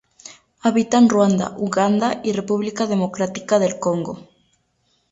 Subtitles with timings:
[0.61, 4.27] Habita en Ruanda, Uganda y República Democrática del Congo.